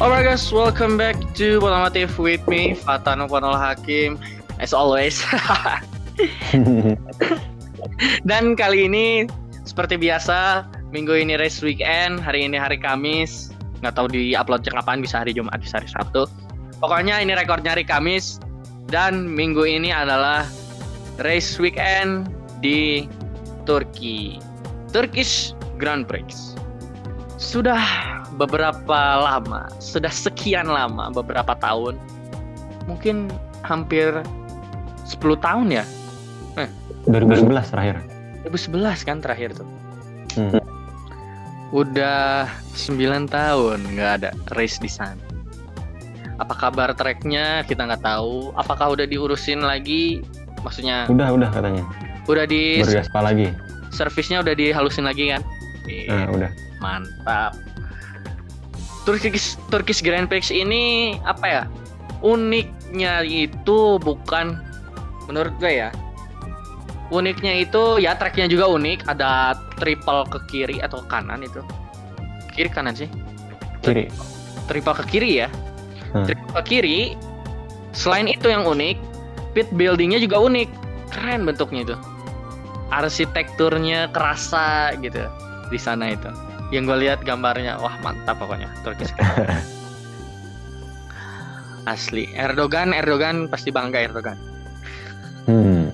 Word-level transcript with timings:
Alright 0.00 0.24
guys, 0.24 0.48
welcome 0.48 0.96
back 0.96 1.12
to 1.36 1.60
Otomotif 1.60 2.16
with 2.16 2.40
me, 2.48 2.72
Fatano 2.72 3.28
Panol 3.28 3.52
Hakim, 3.52 4.16
as 4.56 4.72
always. 4.72 5.20
Dan 8.24 8.56
kali 8.56 8.88
ini, 8.88 9.28
seperti 9.68 10.00
biasa, 10.00 10.64
minggu 10.88 11.20
ini 11.20 11.36
race 11.36 11.60
weekend, 11.60 12.16
hari 12.16 12.48
ini 12.48 12.56
hari 12.56 12.80
Kamis, 12.80 13.52
nggak 13.84 13.92
tahu 13.92 14.08
di 14.08 14.32
upload 14.32 14.64
kapan, 14.64 15.04
bisa 15.04 15.20
hari 15.20 15.36
Jumat, 15.36 15.60
bisa 15.60 15.84
hari 15.84 15.92
Sabtu. 15.92 16.24
Pokoknya 16.80 17.20
ini 17.20 17.36
rekornya 17.36 17.76
hari 17.76 17.84
Kamis, 17.84 18.40
dan 18.88 19.28
minggu 19.28 19.68
ini 19.68 19.92
adalah 19.92 20.48
race 21.20 21.60
weekend 21.60 22.32
di 22.64 23.04
Turki, 23.68 24.40
Turkish 24.96 25.52
Grand 25.76 26.08
Prix. 26.08 26.56
Sudah 27.40 27.80
beberapa 28.36 29.00
lama, 29.16 29.72
sudah 29.80 30.12
sekian 30.12 30.68
lama, 30.68 31.08
beberapa 31.08 31.56
tahun, 31.56 31.96
mungkin 32.84 33.32
hampir 33.64 34.12
10 35.08 35.16
tahun 35.40 35.72
ya. 35.72 35.84
Eh. 36.60 36.68
2011 37.08 37.72
terakhir. 37.72 37.96
2011 38.44 39.08
kan 39.08 39.16
terakhir 39.24 39.56
tuh. 39.56 39.68
Hmm. 40.36 40.60
Udah 41.72 42.44
9 42.76 43.24
tahun 43.24 43.78
nggak 43.88 44.10
ada 44.20 44.30
race 44.52 44.76
di 44.76 44.90
sana. 44.92 45.16
Apa 46.36 46.56
kabar 46.56 46.92
tracknya 46.92 47.64
kita 47.64 47.88
nggak 47.88 48.04
tahu. 48.04 48.52
Apakah 48.52 48.92
udah 48.92 49.08
diurusin 49.08 49.64
lagi? 49.64 50.20
Maksudnya 50.60 51.08
Udah, 51.08 51.32
udah 51.32 51.48
katanya. 51.48 51.84
udah 52.28 52.44
di 52.44 52.84
Bergaspal 52.84 53.24
lagi. 53.24 53.48
servisnya 53.90 54.44
udah 54.44 54.52
dihalusin 54.52 55.08
lagi 55.08 55.32
kan? 55.32 55.40
Nah, 56.08 56.26
udah. 56.30 56.50
Mantap. 56.82 57.52
Turkish 59.08 59.56
Turkish 59.72 60.00
Grand 60.04 60.28
Prix 60.28 60.52
ini 60.52 61.16
apa 61.24 61.46
ya? 61.46 61.62
Uniknya 62.20 63.24
itu 63.24 63.96
bukan 64.00 64.60
menurut 65.26 65.56
gue 65.56 65.88
ya. 65.88 65.90
Uniknya 67.10 67.66
itu 67.66 67.98
ya 67.98 68.14
tracknya 68.14 68.46
juga 68.46 68.70
unik, 68.70 69.10
ada 69.10 69.58
triple 69.82 70.22
ke 70.30 70.38
kiri 70.46 70.76
atau 70.78 71.02
kanan 71.10 71.42
itu. 71.42 71.58
Kiri 72.54 72.70
kanan 72.70 72.94
sih. 72.94 73.10
Kiri. 73.82 74.06
Triple 74.70 74.94
ke 75.02 75.04
kiri 75.16 75.30
ya. 75.42 75.48
Hmm. 76.14 76.28
Triple 76.28 76.52
ke 76.60 76.62
kiri. 76.68 77.00
Selain 77.90 78.30
itu 78.30 78.46
yang 78.46 78.62
unik, 78.62 78.94
pit 79.58 79.66
buildingnya 79.74 80.22
juga 80.22 80.38
unik. 80.38 80.70
Keren 81.10 81.42
bentuknya 81.42 81.82
itu. 81.82 81.96
Arsitekturnya 82.94 84.06
kerasa 84.14 84.94
gitu 85.02 85.26
di 85.70 85.78
sana 85.78 86.12
itu. 86.12 86.28
Yang 86.74 86.84
gue 86.86 86.98
lihat 87.06 87.20
gambarnya, 87.22 87.78
wah 87.78 87.94
mantap 88.02 88.38
pokoknya 88.38 88.68
Turkish. 88.82 89.14
Asli. 91.90 92.28
Erdogan, 92.36 92.92
Erdogan 92.92 93.48
pasti 93.48 93.72
bangga 93.72 94.04
Erdogan. 94.04 94.36
Hmm. 95.48 95.88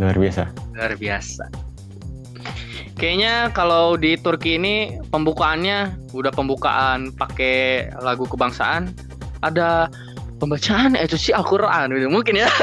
Luar 0.00 0.18
biasa. 0.18 0.50
Luar 0.74 0.96
biasa. 0.98 1.46
Kayaknya 2.94 3.50
kalau 3.56 3.96
di 3.98 4.16
Turki 4.18 4.54
ini 4.58 4.98
pembukaannya 5.10 6.10
udah 6.14 6.30
pembukaan 6.30 7.10
pakai 7.14 7.90
lagu 7.98 8.26
kebangsaan, 8.26 8.94
ada 9.42 9.90
pembacaan 10.38 10.94
itu 10.98 11.16
sih 11.18 11.32
Al-Qur'an 11.34 11.90
gitu. 11.90 12.10
Mungkin 12.10 12.36
ya. 12.38 12.48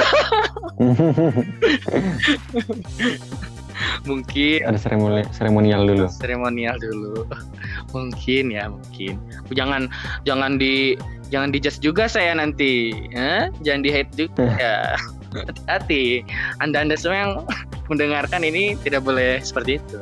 mungkin 4.07 4.65
Ada 4.67 4.79
seremoni 4.79 5.21
seremonial 5.33 5.87
dulu. 5.87 6.05
seremonial 6.09 6.75
dulu. 6.79 7.27
mungkin 7.95 8.51
ya, 8.53 8.71
mungkin. 8.71 9.15
Jangan 9.51 9.91
jangan 10.23 10.57
di 10.57 10.95
jangan 11.31 11.49
dijudge 11.51 11.79
juga 11.79 12.07
saya 12.07 12.35
nanti. 12.35 12.91
Eh? 13.15 13.51
Jangan 13.63 13.81
di 13.83 13.89
hate 13.91 14.13
juga. 14.15 14.45
ya. 14.59 14.75
Hati-hati. 15.31 16.27
Anda-anda 16.59 16.99
semua 16.99 17.17
yang 17.17 17.33
mendengarkan 17.91 18.43
ini 18.43 18.75
tidak 18.83 19.07
boleh 19.07 19.39
seperti 19.39 19.79
itu. 19.79 19.95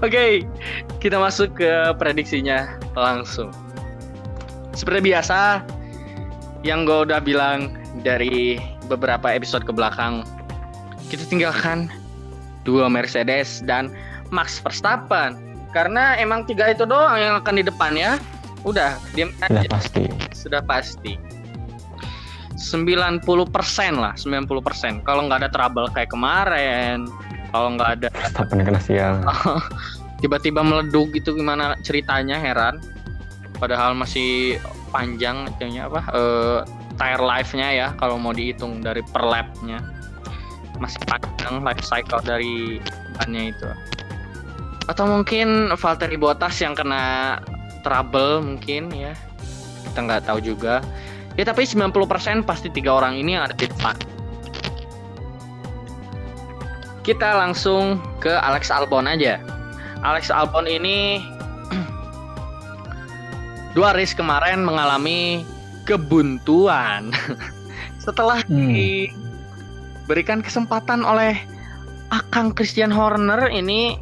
Oke, 0.00 0.46
kita 1.04 1.20
masuk 1.20 1.58
ke 1.60 1.70
prediksinya 2.00 2.80
langsung. 2.96 3.52
Seperti 4.72 5.12
biasa, 5.12 5.60
yang 6.64 6.86
gue 6.86 7.06
udah 7.06 7.20
bilang 7.20 7.76
dari 8.00 8.56
beberapa 8.88 9.30
episode 9.30 9.66
ke 9.66 9.72
belakang, 9.74 10.24
kita 11.08 11.24
tinggalkan 11.26 11.90
dua 12.62 12.86
Mercedes 12.86 13.62
dan 13.66 13.90
Max 14.30 14.62
Verstappen. 14.62 15.38
Karena 15.72 16.14
emang 16.20 16.44
tiga 16.44 16.68
itu 16.68 16.84
doang 16.84 17.16
yang 17.16 17.34
akan 17.40 17.54
di 17.58 17.64
depan 17.64 17.96
ya. 17.96 18.20
Udah, 18.62 18.94
diam 19.16 19.32
Sudah 19.40 19.62
aja. 19.62 19.68
pasti. 19.72 20.02
Sudah 20.36 20.62
pasti. 20.62 21.14
90% 22.62 23.24
lah, 23.98 24.14
90%. 24.14 25.02
Kalau 25.02 25.26
nggak 25.26 25.38
ada 25.42 25.50
trouble 25.50 25.88
kayak 25.90 26.12
kemarin, 26.12 27.10
kalau 27.50 27.74
nggak 27.74 27.90
ada 27.98 28.08
Verstappen 28.12 28.62
kena 28.62 28.78
sial. 28.78 29.18
tiba-tiba 30.22 30.62
meleduk 30.62 31.10
gitu 31.12 31.34
gimana 31.34 31.74
ceritanya 31.82 32.38
heran. 32.38 32.78
Padahal 33.58 33.98
masih 33.98 34.58
panjang 34.94 35.50
itunya 35.50 35.86
apa 35.86 36.00
eh, 36.14 36.58
tire 36.94 37.22
life-nya 37.22 37.68
ya 37.74 37.88
kalau 37.98 38.20
mau 38.20 38.30
dihitung 38.30 38.78
dari 38.80 39.02
per 39.02 39.26
lap-nya. 39.26 39.82
Masih 40.82 40.98
panjang 41.06 41.62
life 41.62 41.86
cycle 41.86 42.18
dari 42.26 42.82
bannya 43.14 43.54
itu. 43.54 43.70
Atau 44.90 45.06
mungkin 45.06 45.70
Valtteri 45.78 46.18
Bottas 46.18 46.58
yang 46.58 46.74
kena 46.74 47.38
trouble 47.86 48.42
mungkin 48.42 48.90
ya. 48.90 49.14
Kita 49.86 50.02
nggak 50.02 50.26
tahu 50.26 50.42
juga. 50.42 50.82
Ya 51.38 51.46
tapi 51.46 51.64
90% 51.64 52.42
pasti 52.42 52.68
tiga 52.68 52.98
orang 52.98 53.14
ini 53.14 53.38
yang 53.38 53.46
ada 53.46 53.54
di 53.54 53.70
depan. 53.70 53.94
Kita 57.06 57.38
langsung 57.38 58.02
ke 58.18 58.30
Alex 58.30 58.74
Albon 58.74 59.06
aja. 59.06 59.38
Alex 60.02 60.34
Albon 60.34 60.66
ini 60.66 61.22
dua 63.78 63.94
race 63.94 64.14
kemarin 64.14 64.66
mengalami 64.66 65.46
kebuntuan 65.86 67.14
setelah 68.04 68.42
Hmm. 68.50 69.21
Diberikan 70.02 70.42
kesempatan 70.42 71.06
oleh 71.06 71.38
Akang 72.10 72.52
Christian 72.52 72.92
Horner 72.92 73.48
ini 73.48 73.96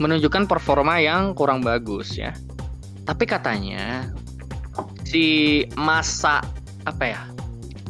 menunjukkan 0.00 0.48
performa 0.48 0.98
yang 0.98 1.36
kurang 1.36 1.62
bagus 1.62 2.16
ya. 2.16 2.34
Tapi 3.04 3.28
katanya 3.28 4.08
si 5.04 5.62
masa 5.78 6.42
apa 6.88 7.04
ya? 7.04 7.22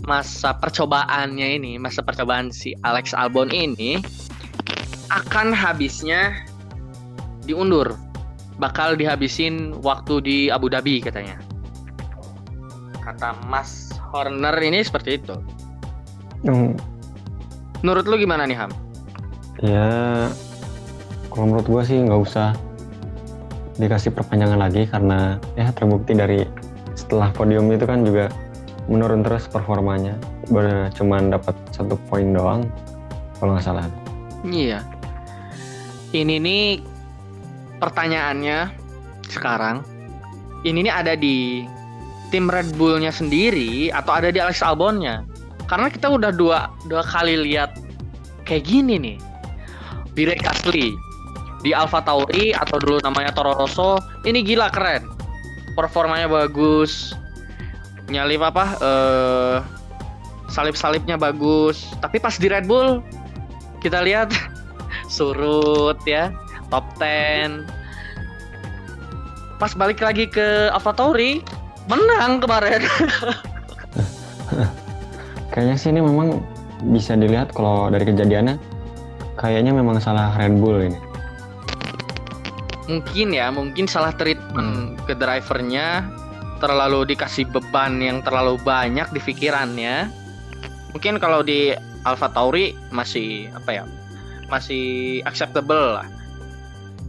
Masa 0.04 0.56
percobaannya 0.56 1.60
ini, 1.60 1.76
masa 1.76 2.00
percobaan 2.00 2.48
si 2.48 2.72
Alex 2.80 3.12
Albon 3.12 3.52
ini 3.52 4.00
akan 5.12 5.52
habisnya 5.52 6.44
diundur. 7.44 7.96
Bakal 8.58 8.98
dihabisin 8.98 9.78
waktu 9.84 10.14
di 10.24 10.38
Abu 10.50 10.66
Dhabi 10.72 10.98
katanya. 10.98 11.38
Kata 13.04 13.36
Mas 13.46 13.92
Horner 14.10 14.56
ini 14.60 14.82
seperti 14.82 15.20
itu. 15.22 15.36
Hmm, 16.46 16.78
Menurut 17.82 18.04
lu 18.10 18.18
gimana 18.18 18.46
nih 18.46 18.58
Ham? 18.58 18.70
ya, 19.58 19.90
kalau 21.34 21.50
menurut 21.50 21.66
gua 21.66 21.82
sih 21.82 21.98
nggak 21.98 22.20
usah 22.22 22.54
dikasih 23.78 24.14
perpanjangan 24.14 24.58
lagi 24.58 24.86
karena 24.86 25.38
ya 25.58 25.70
terbukti 25.74 26.14
dari 26.14 26.46
setelah 26.94 27.30
podium 27.30 27.70
itu 27.70 27.86
kan 27.86 28.02
juga 28.02 28.30
menurun 28.90 29.22
terus 29.22 29.46
performanya. 29.46 30.14
Baru 30.50 30.90
cuman 30.94 31.30
dapat 31.34 31.54
satu 31.70 31.94
poin 32.10 32.30
doang 32.34 32.66
kalau 33.38 33.54
nggak 33.54 33.66
salah. 33.66 33.86
Iya. 34.42 34.82
Ini 36.14 36.40
nih 36.40 36.64
pertanyaannya 37.78 38.72
sekarang. 39.28 39.84
Ini 40.66 40.88
nih 40.88 40.94
ada 40.94 41.14
di 41.14 41.62
tim 42.34 42.48
Red 42.50 42.74
Bullnya 42.74 43.12
sendiri 43.14 43.92
atau 43.92 44.16
ada 44.16 44.32
di 44.32 44.40
Alex 44.40 44.64
Albonnya? 44.64 45.27
Karena 45.68 45.92
kita 45.92 46.08
udah 46.08 46.32
dua 46.32 46.72
dua 46.88 47.04
kali 47.04 47.36
lihat 47.44 47.76
kayak 48.48 48.64
gini 48.64 48.96
nih. 48.96 49.18
Di 50.16 50.26
Gasly, 50.26 50.90
di 51.62 51.70
Alfa 51.70 52.02
Tauri 52.02 52.50
atau 52.50 52.82
dulu 52.82 52.98
namanya 53.06 53.30
Toro 53.30 53.54
Rosso, 53.54 54.02
ini 54.26 54.42
gila 54.42 54.66
keren. 54.74 55.06
Performanya 55.78 56.26
bagus. 56.26 57.14
Nyalip 58.10 58.42
apa? 58.42 58.64
Eh 58.82 59.58
salip-salipnya 60.48 61.20
bagus. 61.20 61.92
Tapi 62.00 62.18
pas 62.18 62.34
di 62.34 62.48
Red 62.48 62.66
Bull 62.66 63.04
kita 63.78 64.02
lihat 64.02 64.32
surut 65.14 66.00
ya, 66.08 66.32
top 66.72 66.88
10. 66.98 67.68
Pas 69.60 69.72
balik 69.76 70.02
lagi 70.02 70.26
ke 70.26 70.72
AlphaTauri, 70.72 71.44
menang 71.86 72.42
kemarin. 72.42 72.82
Kayaknya 75.58 75.74
sih 75.74 75.90
ini 75.90 75.98
memang 76.06 76.38
bisa 76.86 77.18
dilihat 77.18 77.50
kalau 77.50 77.90
dari 77.90 78.06
kejadiannya 78.06 78.62
kayaknya 79.34 79.74
memang 79.74 79.98
salah 79.98 80.30
Red 80.38 80.54
Bull 80.62 80.86
ini. 80.86 80.94
mungkin 82.86 83.34
ya 83.34 83.50
mungkin 83.50 83.90
salah 83.90 84.14
treatment 84.14 85.02
ke 85.02 85.18
drivernya. 85.18 86.06
Terlalu 86.62 87.10
dikasih 87.10 87.50
beban 87.50 87.98
yang 87.98 88.22
terlalu 88.22 88.54
banyak 88.62 89.10
di 89.10 89.18
pikirannya. 89.18 90.06
Mungkin 90.94 91.18
kalau 91.18 91.42
di 91.42 91.74
Alfa 92.06 92.30
Tauri 92.30 92.78
masih 92.94 93.50
apa 93.50 93.82
ya 93.82 93.84
masih 94.46 95.18
acceptable 95.26 95.98
lah. 95.98 96.06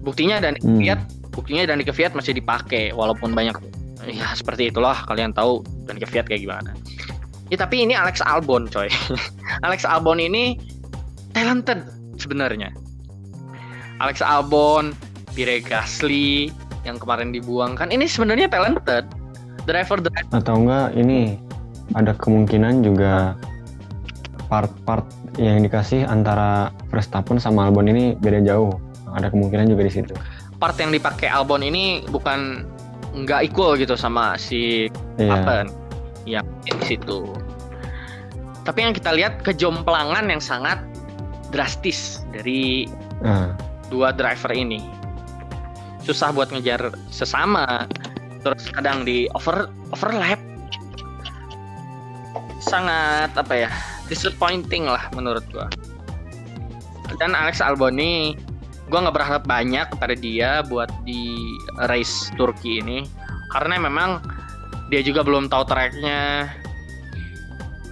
Buktinya 0.01 0.41
dan 0.41 0.57
Hmm. 0.57 0.81
Fiat 0.81 1.05
buktinya 1.29 1.69
dan 1.69 1.85
ke 1.85 1.93
Fiat 1.93 2.17
masih 2.17 2.33
dipakai 2.33 2.97
walaupun 2.97 3.37
banyak. 3.37 3.53
Ya 4.09 4.33
seperti 4.33 4.73
itulah 4.73 5.05
kalian 5.05 5.37
tahu 5.37 5.61
dan 5.85 6.01
ke 6.01 6.09
Fiat 6.09 6.25
kayak 6.25 6.49
gimana 6.49 6.73
ya 7.49 7.57
tapi 7.57 7.81
ini 7.83 7.97
Alex 7.97 8.21
Albon 8.21 8.69
coy. 8.69 8.89
Alex 9.67 9.83
Albon 9.85 10.21
ini 10.21 10.57
talented 11.33 11.81
sebenarnya. 12.21 12.69
Alex 13.99 14.23
Albon 14.23 14.95
Pierre 15.33 15.59
Gasly 15.59 16.53
yang 16.87 16.95
kemarin 16.95 17.35
dibuang 17.35 17.75
kan 17.75 17.89
ini 17.89 18.05
sebenarnya 18.05 18.47
talented. 18.47 19.05
Driver 19.67 20.01
driver. 20.01 20.33
Atau 20.33 20.65
enggak 20.65 20.95
ini 20.97 21.37
ada 21.93 22.15
kemungkinan 22.17 22.81
juga 22.85 23.37
part-part 24.49 25.05
yang 25.37 25.61
dikasih 25.61 26.09
antara 26.09 26.73
Verstappen 26.89 27.37
sama 27.37 27.69
Albon 27.69 27.89
ini 27.89 28.17
beda 28.17 28.41
jauh. 28.45 28.73
Ada 29.13 29.33
kemungkinan 29.33 29.69
juga 29.69 29.85
di 29.85 29.93
situ. 29.93 30.13
Part 30.57 30.77
yang 30.81 30.93
dipakai 30.93 31.29
Albon 31.29 31.65
ini 31.65 32.05
bukan 32.09 32.65
nggak 33.13 33.49
equal 33.49 33.73
gitu 33.77 33.97
sama 33.97 34.37
si 34.37 34.85
iya. 35.17 35.33
Verstappen 35.33 35.78
yang 36.29 36.45
di 36.63 36.71
situ. 36.85 37.33
Tapi 38.63 38.85
yang 38.85 38.93
kita 38.93 39.09
lihat 39.17 39.41
kejomplangan 39.41 40.29
yang 40.29 40.39
sangat 40.39 40.77
drastis 41.49 42.21
dari 42.29 42.85
Nah, 43.19 43.51
dua 43.91 44.15
driver 44.15 44.55
ini. 44.55 44.79
Susah 46.07 46.31
buat 46.31 46.47
ngejar 46.55 46.95
sesama. 47.11 47.83
Terus 48.39 48.71
kadang 48.71 49.03
di 49.03 49.27
over 49.35 49.67
overlap. 49.91 50.39
Sangat 52.63 53.35
apa 53.35 53.67
ya? 53.67 53.71
disappointing 54.09 54.89
lah 54.89 55.05
menurut 55.13 55.45
gua. 55.53 55.69
Dan 57.21 57.37
Alex 57.37 57.61
Albon 57.61 58.01
ini 58.01 58.33
gua 58.89 59.05
nggak 59.05 59.15
berharap 59.21 59.43
banyak 59.45 59.85
kepada 59.93 60.17
dia 60.17 60.65
buat 60.65 60.89
di 61.05 61.37
race 61.85 62.33
Turki 62.33 62.81
ini 62.81 63.05
karena 63.53 63.77
memang 63.77 64.17
dia 64.89 65.01
juga 65.05 65.21
belum 65.21 65.47
tahu 65.47 65.63
tracknya. 65.69 66.49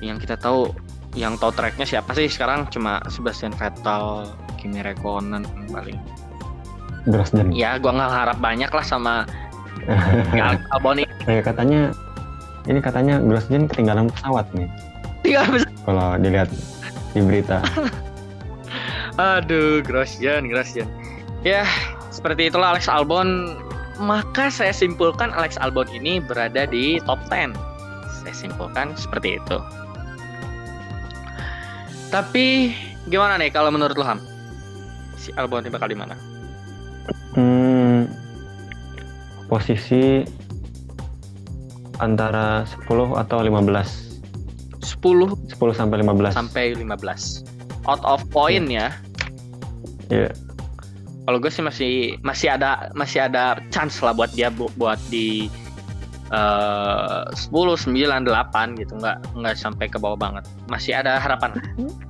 Yang 0.01 0.27
kita 0.29 0.35
tahu 0.37 0.73
yang 1.17 1.37
tahu 1.37 1.49
tracknya 1.53 1.85
siapa 1.85 2.13
sih 2.13 2.29
sekarang? 2.29 2.69
Cuma 2.69 3.01
Sebastian 3.09 3.53
Vettel 3.53 4.29
Kimi 4.57 4.81
Räikkönen 4.81 5.45
paling. 5.69 5.97
Grosjean 7.07 7.55
ya 7.55 7.79
gua 7.79 7.95
nggak 7.95 8.11
harap 8.11 8.37
banyak 8.43 8.67
lah 8.67 8.83
sama 8.83 9.23
Alex 10.35 10.59
Albon 10.75 10.99
ini 10.99 11.07
Eh, 11.23 11.39
katanya 11.39 11.95
ini 12.67 12.83
katanya 12.83 13.23
Grosjean 13.23 13.63
ketinggalan 13.71 14.11
pesawat 14.11 14.43
nih. 14.51 14.67
Tiga 15.23 15.47
besar. 15.47 15.71
kalau 15.87 16.19
dilihat 16.19 16.51
di 17.15 17.23
berita. 17.23 17.63
Aduh 19.17 19.79
Grosjean 19.81 20.51
Grosjean. 20.51 20.89
Ya 21.47 21.63
seperti 22.11 22.51
itulah 22.51 22.75
Alex 22.75 22.91
Albon 22.91 23.55
maka 23.97 24.49
saya 24.53 24.73
simpulkan 24.73 25.33
Alex 25.33 25.57
Albon 25.57 25.89
ini 25.89 26.21
berada 26.21 26.69
di 26.69 27.01
top 27.05 27.21
10 27.29 27.53
saya 28.27 28.33
simpulkan 28.33 28.91
seperti 28.99 29.39
itu. 29.39 29.57
Tapi 32.11 32.75
gimana 33.07 33.39
nih 33.39 33.51
kalau 33.51 33.71
menurut 33.71 33.95
lo 33.95 34.03
Ham? 34.03 34.19
Si 35.15 35.31
Albon 35.39 35.63
ini 35.63 35.71
bakal 35.71 35.91
di 35.91 35.97
mana? 35.97 36.15
Hmm, 37.35 38.11
posisi 39.47 40.27
antara 42.03 42.67
10 42.67 43.15
atau 43.15 43.39
15. 43.39 44.19
10 44.83 45.35
10 45.55 45.75
sampai 45.75 45.97
15. 46.03 46.35
sampai 46.35 46.75
15 46.75 47.47
out 47.87 48.03
of 48.03 48.23
point 48.31 48.67
ya. 48.67 48.91
Iya. 50.11 50.31
Kalau 51.27 51.43
gue 51.43 51.51
sih 51.51 51.59
masih 51.59 51.91
masih 52.23 52.55
ada 52.55 52.87
masih 52.95 53.27
ada 53.27 53.59
chance 53.67 53.99
lah 53.99 54.15
buat 54.15 54.31
dia 54.31 54.47
bu- 54.47 54.71
buat 54.79 54.95
di 55.11 55.51
eh 56.31 57.23
10 57.35 57.51
9 57.51 57.91
8 58.23 58.79
gitu. 58.79 58.95
Nggak 58.95 59.17
nggak 59.35 59.55
sampai 59.59 59.91
ke 59.91 59.99
bawah 59.99 60.15
banget. 60.15 60.47
Masih 60.71 60.95
ada 60.95 61.19
harapan. 61.19 61.59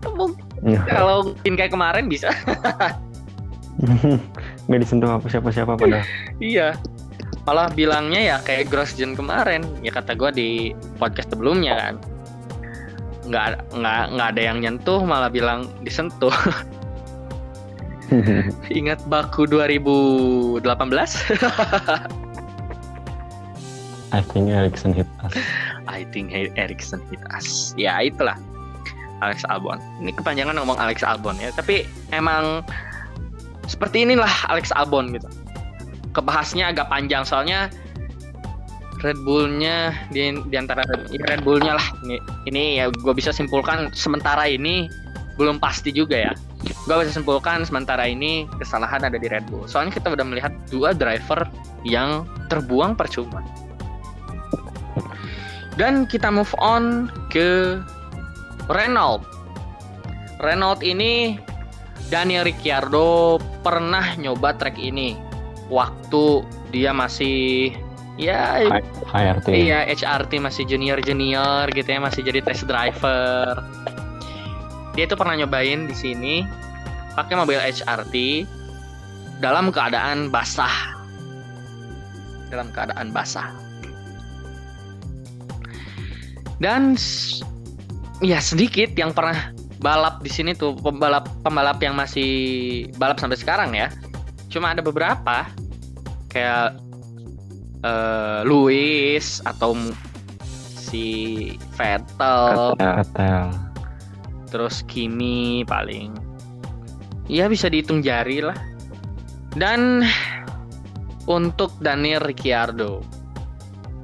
Mungkin 0.05 0.37
kalau 0.85 1.33
mungkin 1.33 1.53
kayak 1.57 1.73
kemarin 1.73 2.05
bisa. 2.05 2.29
Nggak 4.69 4.79
disentuh 4.81 5.09
apa 5.17 5.25
siapa-siapa 5.29 5.77
pada. 5.77 6.01
iya. 6.41 6.73
Malah 7.45 7.71
bilangnya 7.71 8.21
ya 8.21 8.37
kayak 8.41 8.69
Grosjean 8.69 9.13
kemarin. 9.13 9.65
Ya 9.85 9.93
kata 9.93 10.13
gue 10.17 10.29
di 10.33 10.49
podcast 10.97 11.29
sebelumnya 11.33 11.73
kan. 11.77 11.95
Nggak 13.29 13.45
nggak 13.77 14.03
nggak 14.17 14.27
ada 14.33 14.41
yang 14.41 14.57
nyentuh 14.61 15.01
malah 15.05 15.29
bilang 15.29 15.69
disentuh 15.85 16.33
ingat 18.79 19.03
Baku 19.11 19.47
2018 19.49 20.63
I 24.15 24.23
think 24.23 24.47
Ericsson 24.47 24.95
hit 24.95 25.09
us. 25.19 25.35
I 25.91 26.07
think 26.15 26.31
Ericsson 26.31 27.03
hit 27.11 27.19
us. 27.35 27.75
Ya 27.75 27.99
itulah 27.99 28.39
Alex 29.19 29.43
Albon. 29.51 29.81
Ini 29.99 30.15
kepanjangan 30.15 30.55
ngomong 30.55 30.79
Alex 30.79 31.03
Albon 31.03 31.35
ya, 31.41 31.51
tapi 31.51 31.83
emang 32.15 32.63
seperti 33.67 34.07
inilah 34.07 34.31
Alex 34.47 34.71
Albon 34.71 35.11
gitu. 35.11 35.27
Kebahasnya 36.15 36.71
agak 36.71 36.87
panjang 36.87 37.27
soalnya 37.27 37.67
Red 39.03 39.19
Bullnya 39.21 39.93
di, 40.09 40.33
di 40.33 40.55
antara 40.57 40.81
ya 41.13 41.21
Red 41.29 41.45
Bullnya 41.45 41.77
lah 41.77 41.87
ini, 42.07 42.17
ini 42.49 42.63
ya 42.81 42.89
gue 42.89 43.13
bisa 43.13 43.29
simpulkan 43.29 43.93
sementara 43.93 44.49
ini 44.49 44.89
belum 45.37 45.61
pasti 45.61 45.93
juga 45.93 46.17
ya 46.17 46.33
gue 46.85 46.95
bisa 47.01 47.17
simpulkan 47.17 47.65
sementara 47.65 48.05
ini 48.05 48.45
kesalahan 48.61 49.07
ada 49.07 49.17
di 49.17 49.25
Red 49.25 49.49
Bull 49.49 49.65
soalnya 49.65 49.95
kita 49.97 50.13
udah 50.13 50.25
melihat 50.27 50.53
dua 50.69 50.93
driver 50.93 51.47
yang 51.81 52.29
terbuang 52.51 52.93
percuma 52.93 53.41
dan 55.77 56.09
kita 56.09 56.33
move 56.33 56.51
on 56.57 57.07
ke 57.29 57.79
Renault. 58.67 59.23
Renault 60.41 60.81
ini 60.83 61.37
Daniel 62.09 62.49
Ricciardo 62.49 63.37
pernah 63.61 64.17
nyoba 64.17 64.57
track 64.57 64.75
ini 64.81 65.15
waktu 65.71 66.43
dia 66.73 66.91
masih 66.91 67.71
ya 68.17 68.57
HRT. 69.05 69.47
iya 69.53 69.85
HRT 69.85 70.41
masih 70.41 70.65
junior 70.65 70.97
junior 70.99 71.69
gitu 71.71 71.87
ya 71.87 72.01
masih 72.01 72.25
jadi 72.25 72.41
test 72.41 72.65
driver. 72.65 73.61
Dia 74.97 75.05
itu 75.05 75.13
pernah 75.13 75.37
nyobain 75.37 75.85
di 75.85 75.93
sini 75.93 76.41
pakai 77.17 77.33
mobil 77.33 77.57
HRT 77.57 78.45
dalam 79.41 79.73
keadaan 79.73 80.29
basah. 80.29 80.93
Dalam 82.53 82.69
keadaan 82.69 83.09
basah. 83.09 83.49
Dan 86.61 86.93
ya 88.21 88.37
sedikit 88.37 88.93
yang 88.93 89.13
pernah 89.13 89.49
balap 89.77 90.25
di 90.25 90.29
sini 90.29 90.57
tuh 90.57 90.73
pembalap 90.77 91.29
pembalap 91.45 91.77
yang 91.81 91.97
masih 91.97 92.29
balap 93.01 93.17
sampai 93.17 93.37
sekarang 93.37 93.73
ya. 93.73 93.89
Cuma 94.53 94.77
ada 94.77 94.85
beberapa 94.85 95.49
kayak 96.29 96.77
eh 97.85 98.41
Luis 98.45 99.37
atau 99.45 99.77
si 100.73 101.05
Vettel, 101.77 102.73
Vettel. 102.79 103.53
terus 104.49 104.81
Kimi 104.89 105.61
paling. 105.67 106.26
Ya 107.27 107.51
bisa 107.51 107.67
dihitung 107.67 108.03
jari 108.03 108.39
lah. 108.39 108.55
Dan 109.55 110.07
untuk 111.27 111.75
Daniel 111.83 112.23
Ricciardo 112.23 113.03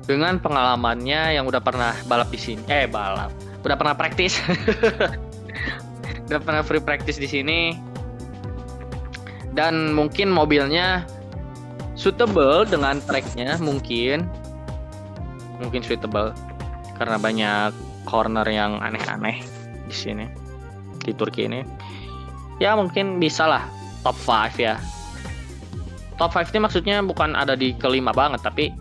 dengan 0.03 0.35
pengalamannya 0.39 1.39
yang 1.39 1.47
udah 1.47 1.63
pernah 1.63 1.95
balap 2.11 2.27
di 2.29 2.39
sini, 2.39 2.63
eh 2.67 2.83
balap, 2.83 3.31
udah 3.63 3.77
pernah 3.79 3.95
praktis, 3.95 4.43
udah 6.27 6.39
pernah 6.43 6.61
free 6.61 6.83
practice 6.83 7.15
di 7.15 7.27
sini, 7.27 7.79
dan 9.55 9.95
mungkin 9.95 10.27
mobilnya 10.27 11.07
suitable 11.95 12.67
dengan 12.67 12.99
tracknya 13.07 13.55
mungkin, 13.63 14.27
mungkin 15.63 15.81
suitable 15.87 16.35
karena 16.99 17.15
banyak 17.15 17.71
corner 18.03 18.45
yang 18.51 18.83
aneh-aneh 18.83 19.39
di 19.87 19.95
sini 19.95 20.27
di 20.99 21.15
Turki 21.15 21.47
ini, 21.47 21.63
ya 22.63 22.79
mungkin 22.79 23.19
bisa 23.19 23.43
lah 23.43 23.67
top 24.07 24.15
5 24.23 24.55
ya. 24.55 24.79
Top 26.15 26.31
5 26.31 26.55
ini 26.55 26.59
maksudnya 26.63 26.95
bukan 27.03 27.35
ada 27.35 27.59
di 27.59 27.75
kelima 27.75 28.15
banget 28.15 28.39
tapi 28.39 28.71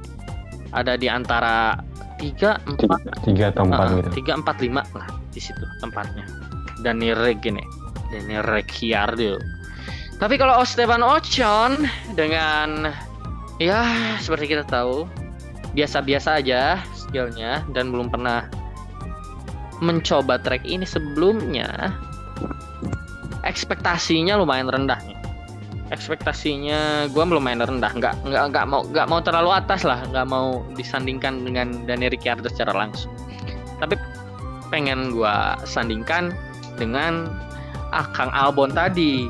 ada 0.70 0.94
di 0.94 1.10
antara 1.10 1.82
3 2.22 2.78
4 2.78 3.26
Tiga 3.26 3.50
atau 3.50 3.66
empat 3.66 3.86
gitu. 3.98 4.08
tiga 4.22 4.32
empat 4.38 4.62
lima 4.62 4.86
lah 4.94 5.10
di 5.34 5.42
situ 5.42 5.66
tempatnya. 5.82 6.22
Daniel 6.86 7.18
Reg 7.18 7.42
ini. 7.42 7.82
Daniel 8.12 8.44
Ricciardo 8.44 9.40
Tapi 10.20 10.36
kalau 10.36 10.60
Esteban 10.60 11.00
Ocon 11.00 11.88
dengan 12.14 12.92
ya 13.56 13.82
seperti 14.20 14.52
kita 14.52 14.68
tahu 14.68 15.08
biasa-biasa 15.72 16.44
aja 16.44 16.78
skillnya 16.92 17.64
dan 17.72 17.90
belum 17.90 18.12
pernah 18.12 18.46
mencoba 19.82 20.38
track 20.38 20.62
ini 20.68 20.86
sebelumnya 20.86 21.96
ekspektasinya 23.42 24.38
lumayan 24.38 24.70
rendah 24.70 24.98
nih. 25.02 25.18
Ekspektasinya 25.92 27.10
gue 27.12 27.24
lumayan 27.28 27.60
rendah. 27.60 27.92
Nggak 27.92 28.14
nggak 28.24 28.44
nggak 28.54 28.64
mau 28.64 28.80
nggak 28.88 29.06
mau 29.10 29.20
terlalu 29.20 29.50
atas 29.52 29.84
lah. 29.84 30.00
Nggak 30.08 30.26
mau 30.30 30.64
disandingkan 30.72 31.44
dengan 31.44 31.84
Daniel 31.84 32.14
Ricciardo 32.16 32.48
secara 32.48 32.72
langsung. 32.72 33.12
Tapi 33.76 33.98
pengen 34.72 35.12
gue 35.12 35.36
sandingkan 35.68 36.32
dengan 36.80 37.28
ah 37.92 38.08
Kang 38.16 38.32
Albon 38.32 38.72
tadi. 38.72 39.28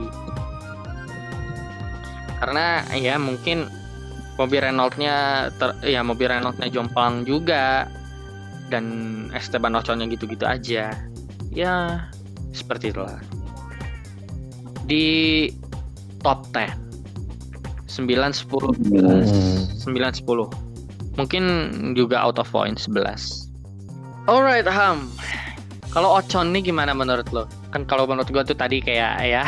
Karena 2.39 2.87
ya 2.95 3.19
mungkin 3.19 3.67
mobil 4.39 4.63
Renault-nya 4.63 5.51
ya 5.83 6.01
mobil 6.07 6.31
Renault-nya 6.31 6.71
jomplang 6.71 7.27
juga. 7.27 7.91
Dan 8.71 9.29
Esteban 9.37 9.77
Oconnya 9.77 10.09
gitu-gitu 10.09 10.47
aja. 10.47 10.95
Ya 11.53 12.09
seperti 12.57 12.89
itulah 12.95 13.21
di 14.87 15.49
top 16.23 16.47
10 16.55 16.71
9 17.93 18.09
10 18.09 18.89
11 18.89 19.85
9 19.85 19.93
10 19.93 21.19
mungkin 21.19 21.45
juga 21.93 22.23
out 22.25 22.41
of 22.41 22.49
point 22.49 22.81
11 22.89 23.53
alright 24.27 24.67
Ham. 24.67 25.11
Kalau 25.93 26.17
Ocon 26.17 26.57
nih 26.57 26.73
gimana 26.73 26.97
menurut 26.97 27.29
lo? 27.37 27.45
Kan 27.69 27.85
kalau 27.85 28.09
menurut 28.09 28.33
gue 28.33 28.41
tuh 28.49 28.57
tadi 28.57 28.81
kayak 28.81 29.13
ya 29.29 29.45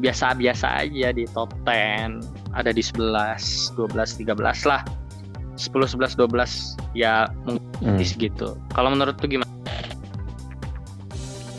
biasa-biasa 0.00 0.88
aja 0.88 1.12
di 1.12 1.28
top 1.36 1.52
10 1.68 2.24
ada 2.56 2.72
di 2.72 2.80
11 2.80 3.76
12 3.76 3.92
13 3.92 4.70
lah. 4.70 4.80
10 5.60 5.70
11 5.70 6.16
12 6.16 6.96
ya 6.96 7.28
mungkin 7.44 8.00
hmm. 8.00 8.00
segitu. 8.00 8.56
Kalau 8.72 8.96
menurut 8.96 9.20
tuh 9.20 9.28
gimana? 9.28 9.50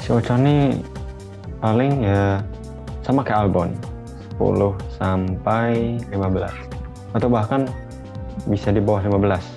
Si 0.01 0.09
Ocon 0.09 0.41
nih 0.41 0.81
paling 1.61 1.93
ya 2.01 2.41
sama 3.05 3.21
kayak 3.21 3.45
Albon 3.45 3.69
10 4.41 4.73
sampai 4.97 6.01
15 6.09 6.17
atau 7.13 7.29
bahkan 7.29 7.69
bisa 8.49 8.73
di 8.73 8.81
bawah 8.81 9.05
15 9.05 9.55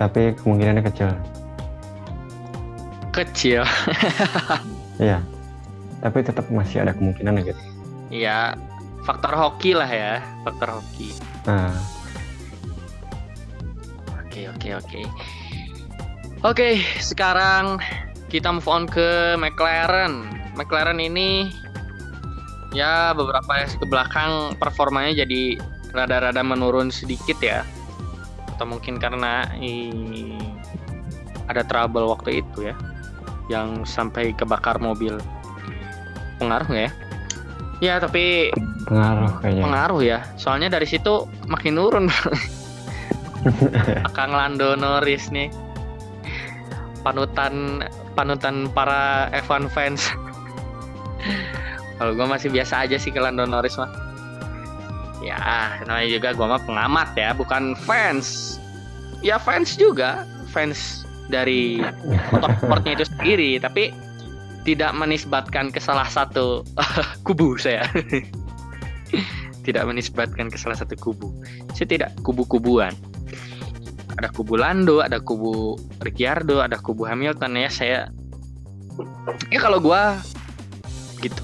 tapi 0.00 0.32
kemungkinannya 0.40 0.84
kecil. 0.84 1.10
Kecil. 3.12 3.62
Iya. 4.96 5.20
Tapi 6.00 6.24
tetap 6.24 6.48
masih 6.48 6.80
ada 6.80 6.96
kemungkinan 6.96 7.44
gitu. 7.44 7.60
Iya. 8.08 8.56
Faktor 9.04 9.36
hoki 9.36 9.76
lah 9.76 9.84
ya. 9.84 10.24
Faktor 10.40 10.80
hoki. 10.80 11.12
Nah. 11.44 11.76
Oke 14.24 14.48
oke 14.48 14.68
oke. 14.72 15.00
Oke 16.48 16.80
sekarang 16.96 17.76
kita 18.32 18.48
move 18.56 18.64
on 18.72 18.88
ke 18.88 19.36
McLaren. 19.36 20.32
McLaren 20.56 20.96
ini 20.96 21.52
ya 22.76 23.16
beberapa 23.16 23.64
sesi 23.64 23.80
ke 23.80 23.88
belakang 23.88 24.52
performanya 24.60 25.24
jadi 25.24 25.56
rada-rada 25.96 26.44
menurun 26.44 26.92
sedikit 26.92 27.40
ya. 27.40 27.64
Atau 28.52 28.68
mungkin 28.68 29.00
karena 29.00 29.48
ih, 29.56 30.36
ada 31.48 31.64
trouble 31.64 32.04
waktu 32.04 32.44
itu 32.44 32.68
ya 32.68 32.76
yang 33.48 33.88
sampai 33.88 34.36
kebakar 34.36 34.76
mobil. 34.76 35.16
Pengaruh 36.36 36.68
ya? 36.76 36.90
Ya 37.80 37.94
tapi 37.96 38.52
pengaruh 38.84 39.32
kayaknya. 39.40 39.62
pengaruh 39.64 40.00
ya. 40.04 40.18
Soalnya 40.36 40.68
dari 40.68 40.84
situ 40.84 41.24
makin 41.48 41.80
nurun. 41.80 42.06
Kang 44.16 44.36
Lando 44.36 44.76
Norris 44.76 45.32
nih. 45.32 45.48
Panutan 47.00 47.86
panutan 48.18 48.66
para 48.72 49.30
F1 49.30 49.68
fans 49.70 50.10
kalau 51.96 52.12
gue 52.12 52.26
masih 52.26 52.48
biasa 52.52 52.88
aja 52.88 52.96
sih 53.00 53.10
ke 53.10 53.20
Lando 53.20 53.44
Norris 53.48 53.76
mah 53.80 53.90
ya 55.24 55.36
namanya 55.88 56.08
juga 56.12 56.28
gue 56.36 56.46
mah 56.46 56.62
pengamat 56.62 57.08
ya 57.16 57.32
bukan 57.32 57.72
fans 57.88 58.58
ya 59.24 59.40
fans 59.40 59.74
juga 59.74 60.28
fans 60.52 61.06
dari 61.26 61.82
motorsportnya 62.30 62.94
itu 63.00 63.04
sendiri 63.10 63.58
tapi 63.58 63.90
tidak 64.66 64.90
menisbatkan 64.98 65.70
ke 65.70 65.78
salah 65.78 66.10
satu 66.10 66.66
kubu 67.26 67.54
saya. 67.54 67.86
tidak 69.66 69.86
menisbatkan 69.86 70.50
ke 70.50 70.58
salah 70.58 70.74
satu 70.74 70.98
kubu. 70.98 71.30
Saya 71.74 71.86
tidak 71.86 72.10
kubu-kubuan. 72.26 72.90
Ada 74.18 74.34
kubu 74.34 74.58
Lando, 74.58 75.02
ada 75.02 75.22
kubu 75.22 75.78
Ricciardo, 76.02 76.58
ada 76.58 76.78
kubu 76.82 77.06
Hamilton 77.06 77.54
ya 77.54 77.70
saya. 77.70 78.00
Ya 79.54 79.58
kalau 79.62 79.78
gue 79.78 80.02
gitu. 81.22 81.42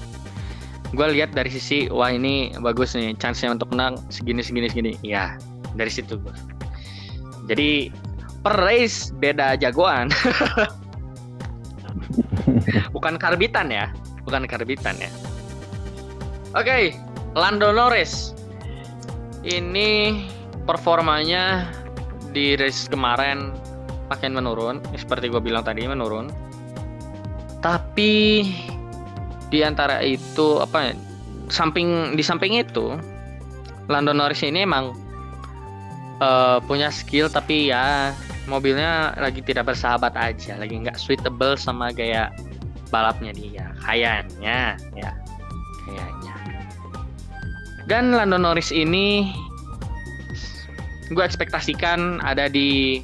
Gue 0.93 1.09
lihat 1.09 1.33
dari 1.33 1.49
sisi 1.49 1.89
wah 1.89 2.13
ini 2.13 2.53
bagus 2.61 2.93
nih 2.93 3.17
chance-nya 3.17 3.57
untuk 3.57 3.73
menang 3.73 3.97
segini 4.13 4.45
segini 4.45 4.69
segini. 4.69 4.93
Ya, 5.01 5.41
dari 5.73 5.89
situ 5.89 6.21
gue. 6.21 6.35
Jadi 7.49 7.89
per 8.45 8.61
race 8.61 9.09
beda 9.17 9.57
jagoan. 9.57 10.13
bukan 12.95 13.17
karbitan 13.17 13.73
ya, 13.73 13.89
bukan 14.21 14.45
karbitan 14.45 14.93
ya. 15.01 15.09
Oke, 16.53 16.69
okay, 16.69 16.83
Lando 17.33 17.73
Norris. 17.73 18.37
Ini 19.43 20.23
performanya 20.69 21.67
di 22.31 22.55
race 22.55 22.87
kemarin 22.87 23.51
makin 24.07 24.37
menurun, 24.37 24.79
seperti 24.93 25.33
gue 25.33 25.41
bilang 25.41 25.65
tadi 25.65 25.89
menurun. 25.89 26.29
Tapi 27.59 28.45
di 29.53 29.61
antara 29.61 30.01
itu 30.01 30.57
apa 30.57 30.89
ya, 30.89 30.93
samping 31.53 32.17
di 32.17 32.25
samping 32.25 32.57
itu 32.57 32.97
Lando 33.85 34.09
Norris 34.09 34.41
ini 34.41 34.65
emang 34.65 34.97
uh, 36.17 36.57
punya 36.65 36.89
skill 36.89 37.29
tapi 37.29 37.69
ya 37.69 38.17
mobilnya 38.49 39.13
lagi 39.21 39.45
tidak 39.45 39.69
bersahabat 39.69 40.17
aja, 40.17 40.57
lagi 40.57 40.73
nggak 40.81 40.97
suitable 40.97 41.53
sama 41.53 41.93
gaya 41.93 42.33
balapnya 42.89 43.29
dia, 43.31 43.69
kayaknya 43.85 44.75
ya, 44.97 45.11
kayaknya. 45.85 46.33
Dan 47.85 48.15
Lando 48.17 48.41
Norris 48.41 48.73
ini 48.73 49.29
gue 51.13 51.23
ekspektasikan 51.23 52.23
ada 52.25 52.49
di 52.49 53.03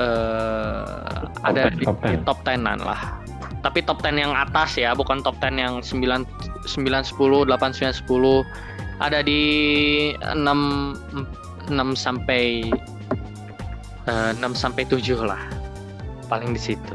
uh, 0.00 1.30
ada 1.46 1.70
di, 1.70 1.84
top 1.84 2.00
10. 2.02 2.10
di 2.10 2.16
top 2.26 2.38
10 2.42 2.82
lah. 2.82 3.25
Tapi 3.66 3.82
top 3.82 3.98
10 3.98 4.14
yang 4.14 4.30
atas 4.30 4.78
ya, 4.78 4.94
bukan 4.94 5.26
top 5.26 5.42
10 5.42 5.58
yang 5.58 5.74
9 5.82 5.98
9 5.98 6.22
10, 6.70 7.50
8 7.50 7.50
9 7.50 8.06
10. 8.06 9.02
Ada 9.02 9.26
di 9.26 9.42
6 10.22 11.74
6 11.74 11.74
sampai 11.98 12.70
6 14.06 14.38
eh, 14.38 14.54
sampai 14.54 14.86
7 14.86 15.18
lah. 15.26 15.42
Paling 16.30 16.54
di 16.54 16.62
situ. 16.62 16.94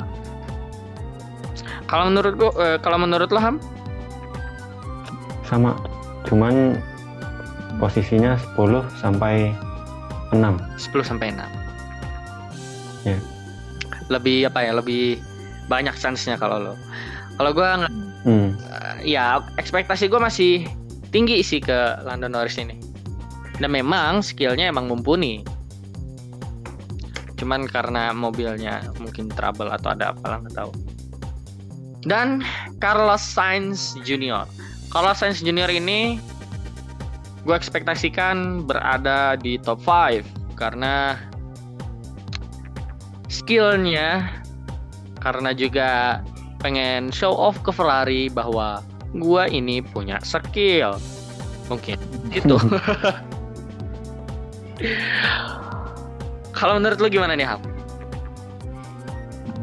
Kalau 1.91 2.07
menurut 2.07 2.39
gua 2.39 2.51
uh, 2.55 2.77
kalau 2.79 2.95
menurut 2.95 3.27
lo 3.35 3.39
Ham? 3.43 3.59
Sama. 5.43 5.75
Cuman 6.23 6.79
posisinya 7.83 8.39
10 8.55 8.87
sampai 8.95 9.51
6. 10.31 10.39
10 10.39 11.03
sampai 11.03 11.35
6. 11.35 11.43
Ya. 13.03 13.19
Lebih 14.07 14.47
apa 14.47 14.63
ya? 14.63 14.71
Lebih 14.79 15.19
banyak 15.69 15.93
chance-nya 15.97 16.39
kalau 16.39 16.71
lo. 16.71 16.73
Kalau 17.37 17.51
gua 17.51 17.89
hmm. 18.25 18.57
uh, 18.57 18.95
ya 19.01 19.41
ekspektasi 19.57 20.07
gua 20.07 20.25
masih 20.29 20.65
tinggi 21.11 21.41
sih 21.41 21.59
ke 21.59 22.01
Lando 22.05 22.29
Norris 22.29 22.57
ini. 22.57 22.77
Dan 23.61 23.77
memang 23.77 24.25
skillnya 24.25 24.73
emang 24.73 24.89
mumpuni 24.89 25.45
cuman 27.41 27.65
karena 27.65 28.13
mobilnya 28.13 28.85
mungkin 29.01 29.25
trouble 29.33 29.73
atau 29.73 29.97
ada 29.97 30.13
apalah 30.13 30.45
nggak 30.45 30.53
tahu 30.61 30.69
dan 32.05 32.45
Carlos 32.77 33.25
Sainz 33.25 33.97
Junior 34.05 34.45
Carlos 34.93 35.17
Sainz 35.17 35.41
Junior 35.41 35.65
ini 35.73 36.21
gue 37.41 37.55
ekspektasikan 37.57 38.69
berada 38.69 39.33
di 39.41 39.57
top 39.57 39.81
5 39.81 40.21
karena 40.53 41.17
skillnya 43.25 44.29
karena 45.21 45.53
juga 45.53 46.19
pengen 46.59 47.13
show 47.13 47.31
off 47.31 47.61
ke 47.61 47.69
Ferrari 47.69 48.27
bahwa 48.27 48.81
gue 49.13 49.43
ini 49.53 49.85
punya 49.85 50.17
skill 50.25 50.97
mungkin 51.69 51.97
gitu 52.33 52.57
Kalau 56.61 56.77
menurut 56.77 57.01
lu 57.01 57.09
gimana 57.09 57.33
nih, 57.33 57.47
Ham? 57.49 57.61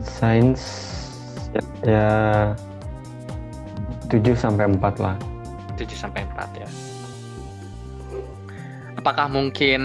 Sains 0.03 0.63
ya, 1.55 1.63
ya 1.87 2.09
7 4.11 4.35
sampai 4.35 4.67
4 4.67 4.99
lah. 4.99 5.15
7 5.79 5.87
sampai 5.95 6.27
4 6.35 6.59
ya. 6.59 6.69
Apakah 8.99 9.31
mungkin 9.31 9.83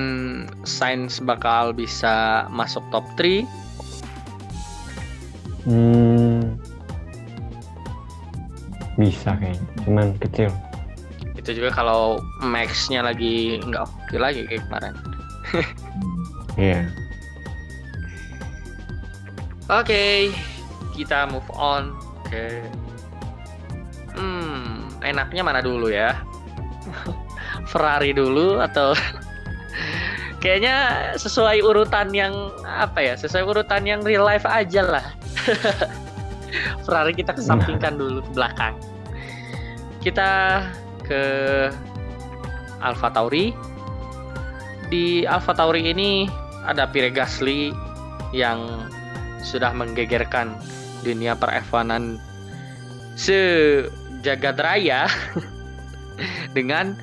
Sainz 0.65 1.21
bakal 1.21 1.69
bisa 1.69 2.49
masuk 2.49 2.81
top 2.89 3.05
3? 3.21 3.45
Bisa 9.03 9.35
kayaknya, 9.35 9.67
cuman 9.83 10.07
kecil. 10.23 10.49
Itu 11.35 11.51
juga 11.51 11.75
kalau 11.75 12.23
Max-nya 12.39 13.03
lagi 13.03 13.59
nggak 13.59 13.83
oke 13.83 14.15
lagi 14.15 14.47
kayak 14.47 14.63
kemarin. 14.71 14.95
Iya. 16.53 16.85
Oke, 19.73 20.29
kita 20.93 21.25
move 21.25 21.49
on 21.57 21.97
ke 22.29 22.61
hmm, 24.13 25.01
enaknya 25.01 25.41
mana 25.41 25.65
dulu 25.65 25.89
ya? 25.89 26.13
Ferrari 27.73 28.13
dulu 28.13 28.61
atau 28.61 28.93
kayaknya 30.45 31.09
sesuai 31.17 31.65
urutan 31.65 32.13
yang 32.13 32.53
apa 32.69 33.01
ya? 33.01 33.13
Sesuai 33.17 33.49
urutan 33.49 33.81
yang 33.81 34.05
real 34.05 34.21
life 34.21 34.45
aja 34.45 34.85
lah. 34.85 35.05
Ferrari 36.85 37.17
kita 37.17 37.33
kesampingkan 37.33 37.97
dulu 37.97 38.21
ke 38.21 38.31
belakang. 38.37 38.77
Kita 40.03 40.59
ke 41.07 41.23
Alfa 42.83 43.07
Tauri. 43.15 43.55
Di 44.91 45.23
Alfa 45.23 45.55
Tauri 45.55 45.87
ini 45.87 46.27
ada 46.67 46.91
Pierre 46.91 47.15
Gasly 47.15 47.71
yang 48.35 48.91
sudah 49.39 49.71
menggegerkan 49.71 50.59
dunia 51.07 51.39
per 51.39 51.55
F1-an 51.71 52.19
sejagat 53.15 54.59
raya 54.59 55.07
dengan 56.57 56.99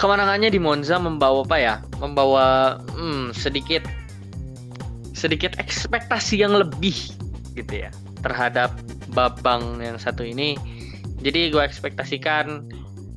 kemenangannya 0.00 0.48
di 0.48 0.60
Monza 0.60 0.96
membawa 0.96 1.44
apa 1.44 1.56
ya? 1.60 1.74
Membawa 2.00 2.80
hmm, 2.96 3.36
sedikit 3.36 3.84
sedikit 5.12 5.60
ekspektasi 5.60 6.40
yang 6.40 6.56
lebih 6.56 6.96
gitu 7.52 7.84
ya 7.84 7.92
terhadap 8.24 8.72
Babang 9.14 9.78
yang 9.78 10.00
satu 10.00 10.26
ini. 10.26 10.58
Jadi 11.24 11.48
gue 11.48 11.62
ekspektasikan 11.64 12.68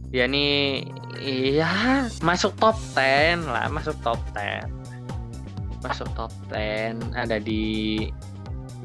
dia 0.08 0.24
nih 0.24 0.88
iya 1.20 2.08
masuk 2.24 2.56
top 2.56 2.80
10 2.96 3.44
lah, 3.52 3.68
masuk 3.68 4.00
top 4.00 4.16
10. 4.32 5.84
Masuk 5.84 6.08
top 6.16 6.32
10 6.56 7.12
ada 7.20 7.36
di 7.44 8.08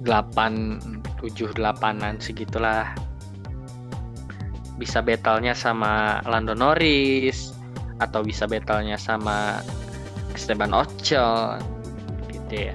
8 0.03 1.23
7 1.23 1.55
8-an 1.55 2.19
segitulah. 2.19 2.91
Bisa 4.75 4.99
battle-nya 4.99 5.55
sama 5.55 6.19
Lando 6.27 6.59
Norris 6.59 7.55
atau 8.03 8.27
bisa 8.27 8.51
battle-nya 8.51 8.99
sama 8.99 9.63
Esteban 10.35 10.75
Ocon 10.75 11.63
gitu 12.27 12.75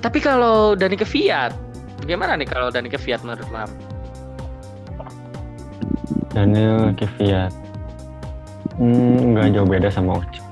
Tapi 0.00 0.24
kalau 0.24 0.72
Dani 0.72 0.96
ke 0.96 1.04
Fiat, 1.04 1.52
gimana 2.08 2.40
nih 2.40 2.48
kalau 2.48 2.72
Dani 2.72 2.88
ke 2.88 2.96
Fiat 2.96 3.20
menurut 3.20 3.44
Mam? 3.52 3.87
Daniel 6.38 6.94
Kvyat 6.94 7.50
hmm, 8.78 9.34
nggak 9.34 9.58
jauh 9.58 9.66
beda 9.66 9.90
sama 9.90 10.22
Ocon. 10.22 10.46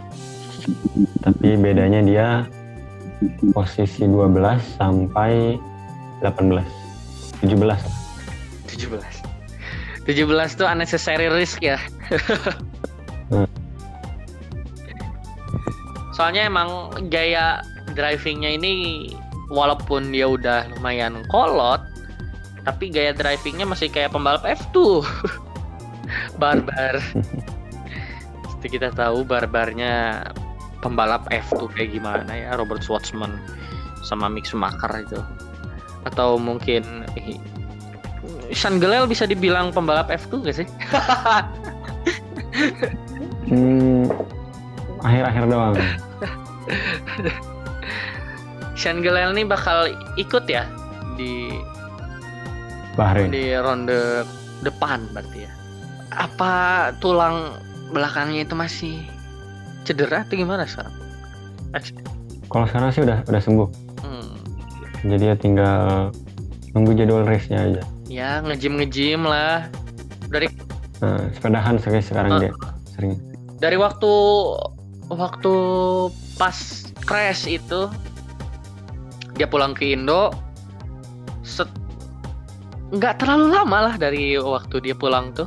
Tapi 1.23 1.55
bedanya 1.55 2.02
dia 2.02 2.28
posisi 3.55 4.02
12 4.02 4.35
sampai 4.83 5.55
18. 6.26 6.59
17 7.47 7.71
lah. 7.71 7.78
17. 8.67 8.99
17 10.10 10.58
tuh 10.58 10.67
unnecessary 10.67 11.30
risk 11.30 11.63
ya. 11.63 11.78
Hmm. 13.26 13.43
Soalnya 16.15 16.47
emang 16.47 16.95
gaya 17.10 17.58
drivingnya 17.99 18.54
ini 18.54 19.10
walaupun 19.50 20.15
dia 20.15 20.30
udah 20.30 20.71
lumayan 20.78 21.26
kolot, 21.26 21.82
tapi 22.63 22.95
gaya 22.95 23.10
drivingnya 23.10 23.67
masih 23.67 23.91
kayak 23.91 24.15
pembalap 24.15 24.47
F2. 24.47 25.02
Barbar. 26.38 27.02
Seperti 28.50 28.80
kita 28.80 28.94
tahu 28.94 29.26
barbarnya 29.26 30.25
pembalap 30.80 31.28
F2 31.28 31.68
kayak 31.76 31.90
gimana 31.96 32.30
ya 32.30 32.56
Robert 32.56 32.84
Schwartzman 32.84 33.40
sama 34.04 34.30
Mick 34.30 34.46
Schumacher 34.46 34.92
itu. 35.02 35.20
Atau 36.06 36.38
mungkin 36.38 37.04
Sean 38.54 38.78
Gelel 38.78 39.10
bisa 39.10 39.26
dibilang 39.26 39.75
pembalap 39.75 40.12
F2 40.12 40.46
gak 40.46 40.56
sih? 40.62 40.68
Hmm, 43.46 44.10
akhir-akhir 45.06 45.44
doang. 45.46 45.78
Sean 48.80 49.06
Gelel 49.06 49.38
nih 49.38 49.46
bakal 49.46 49.94
ikut 50.18 50.50
ya 50.50 50.66
di 51.14 51.54
Bahrain. 52.99 53.30
di 53.30 53.54
ronde 53.54 54.26
depan 54.66 55.06
berarti 55.14 55.46
ya. 55.46 55.52
Apa 56.08 56.52
tulang 56.97 57.58
belakangnya 57.88 58.42
itu 58.42 58.52
masih 58.52 58.95
cedera 59.82 60.23
atau 60.23 60.34
gimana 60.34 60.64
sekarang? 60.64 60.95
Kalau 62.47 62.66
sekarang 62.66 62.90
sih 62.90 63.02
udah 63.02 63.23
udah 63.25 63.40
sembuh. 63.40 63.69
Hmm, 64.00 64.30
Jadi 65.04 65.25
ya 65.25 65.34
tinggal 65.34 66.10
nunggu 66.73 66.92
jadwal 66.95 67.25
race-nya 67.25 67.62
aja. 67.62 67.82
ya 68.06 68.38
ngejim 68.40 68.76
ngejim 68.76 69.21
lah. 69.23 69.66
Dari 70.26 70.47
Nah, 70.97 71.28
sepedahan 71.30 71.76
sekali 71.76 72.00
sekarang 72.00 72.30
Ah. 72.32 72.40
dia 72.40 72.50
sering. 72.88 73.21
dari 73.56 73.76
waktu 73.76 74.08
waktu 75.06 75.52
pas 76.34 76.56
crash 77.02 77.45
itu 77.47 77.88
dia 79.32 79.45
pulang 79.45 79.71
ke 79.71 79.92
Indo 79.92 80.32
set 81.42 81.69
nggak 82.88 83.19
terlalu 83.19 83.47
lama 83.50 83.78
lah 83.82 83.95
dari 83.97 84.36
waktu 84.36 84.80
dia 84.80 84.95
pulang 84.95 85.32
tuh 85.32 85.45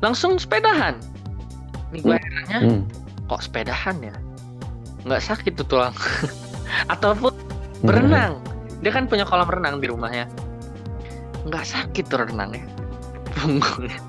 langsung 0.00 0.36
sepedahan. 0.36 0.96
Nih 1.90 2.00
gue 2.00 2.16
herannya 2.16 2.58
Hmm. 2.60 2.82
kok 3.26 3.40
sepedahan 3.40 3.96
ya? 4.00 4.14
Nggak 5.02 5.22
sakit 5.22 5.52
tuh 5.56 5.66
tulang. 5.66 5.94
Ataupun 6.92 7.32
Hmm. 7.32 7.84
berenang. 7.84 8.32
Dia 8.80 8.90
kan 8.90 9.04
punya 9.04 9.24
kolam 9.24 9.48
renang 9.48 9.76
di 9.78 9.88
rumahnya. 9.88 10.24
Nggak 11.44 11.64
sakit 11.64 12.04
tuh 12.06 12.24
renangnya. 12.24 12.64
Punggungnya. 13.36 14.00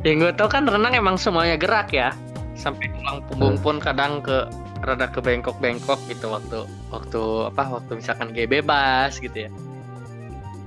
Yang 0.00 0.16
gue 0.16 0.32
tau 0.34 0.48
kan 0.48 0.64
renang 0.64 0.94
emang 0.94 1.14
semuanya 1.14 1.54
gerak 1.54 1.90
ya. 1.90 2.10
Sampai 2.54 2.88
tulang 2.92 3.20
punggung 3.26 3.56
Hmm. 3.56 3.64
pun 3.64 3.76
kadang 3.78 4.20
ke 4.20 4.46
rada 4.80 5.06
ke 5.06 5.20
bengkok-bengkok 5.20 6.00
gitu 6.08 6.32
waktu 6.32 6.64
waktu 6.88 7.20
apa 7.52 7.62
waktu 7.68 8.00
misalkan 8.00 8.32
kayak 8.32 8.60
bebas 8.60 9.18
gitu 9.18 9.44
ya. 9.46 9.50